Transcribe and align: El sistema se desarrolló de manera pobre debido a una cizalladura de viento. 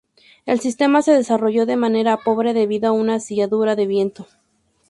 El 0.47 0.59
sistema 0.59 1.03
se 1.03 1.11
desarrolló 1.11 1.67
de 1.67 1.75
manera 1.77 2.17
pobre 2.17 2.55
debido 2.55 2.87
a 2.87 2.91
una 2.91 3.19
cizalladura 3.19 3.75
de 3.75 3.85
viento. 3.85 4.27